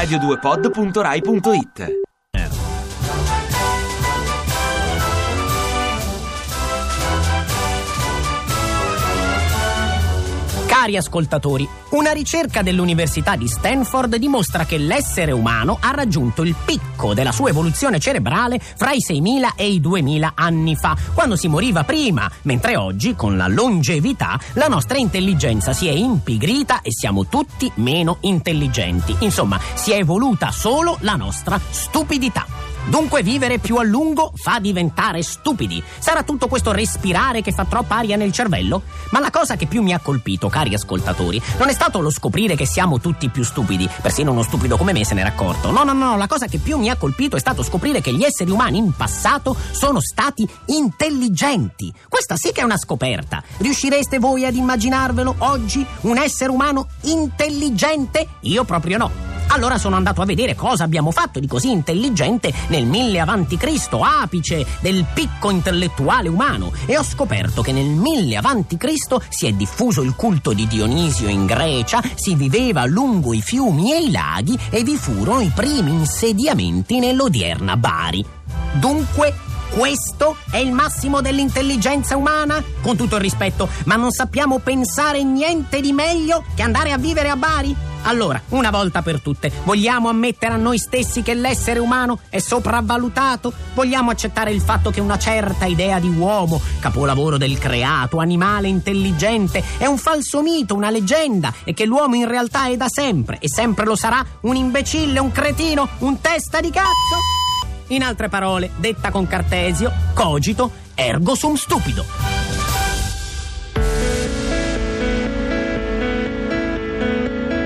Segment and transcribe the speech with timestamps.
[0.00, 1.99] radio2pod.rai.it
[10.80, 17.12] Cari ascoltatori, una ricerca dell'Università di Stanford dimostra che l'essere umano ha raggiunto il picco
[17.12, 21.84] della sua evoluzione cerebrale fra i 6.000 e i 2.000 anni fa, quando si moriva
[21.84, 27.70] prima, mentre oggi, con la longevità, la nostra intelligenza si è impigrita e siamo tutti
[27.74, 29.14] meno intelligenti.
[29.18, 32.46] Insomma, si è evoluta solo la nostra stupidità.
[32.86, 35.82] Dunque vivere più a lungo fa diventare stupidi.
[35.98, 38.82] Sarà tutto questo respirare che fa troppa aria nel cervello?
[39.10, 42.56] Ma la cosa che più mi ha colpito, cari ascoltatori, non è stato lo scoprire
[42.56, 43.88] che siamo tutti più stupidi.
[44.00, 45.70] Persino uno stupido come me se n'era accorto.
[45.70, 48.24] No, no, no, la cosa che più mi ha colpito è stato scoprire che gli
[48.24, 51.92] esseri umani in passato sono stati intelligenti.
[52.08, 53.42] Questa sì che è una scoperta.
[53.58, 55.84] Riuscireste voi ad immaginarvelo oggi?
[56.02, 58.26] Un essere umano intelligente?
[58.40, 59.29] Io proprio no.
[59.52, 64.02] Allora sono andato a vedere cosa abbiamo fatto di così intelligente nel 1000 avanti Cristo,
[64.02, 69.52] apice del picco intellettuale umano, e ho scoperto che nel 1000 avanti Cristo si è
[69.52, 74.58] diffuso il culto di Dionisio in Grecia, si viveva lungo i fiumi e i laghi
[74.70, 78.24] e vi furono i primi insediamenti nell'odierna Bari.
[78.74, 79.34] Dunque
[79.70, 82.62] questo è il massimo dell'intelligenza umana?
[82.80, 87.28] Con tutto il rispetto, ma non sappiamo pensare niente di meglio che andare a vivere
[87.28, 87.88] a Bari?
[88.02, 93.52] Allora, una volta per tutte, vogliamo ammettere a noi stessi che l'essere umano è sopravvalutato?
[93.74, 99.62] Vogliamo accettare il fatto che una certa idea di uomo, capolavoro del creato, animale intelligente,
[99.76, 103.48] è un falso mito, una leggenda e che l'uomo in realtà è da sempre e
[103.48, 107.18] sempre lo sarà un imbecille, un cretino, un testa di cazzo?
[107.88, 112.29] In altre parole, detta con Cartesio, cogito ergo sum stupido.